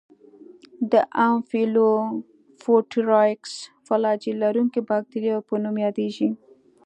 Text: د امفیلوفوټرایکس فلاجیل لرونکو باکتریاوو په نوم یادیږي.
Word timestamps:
د 0.91 0.93
امفیلوفوټرایکس 1.27 3.53
فلاجیل 3.87 4.35
لرونکو 4.43 4.79
باکتریاوو 4.89 5.47
په 5.49 5.55
نوم 5.63 5.75
یادیږي. 5.85 6.29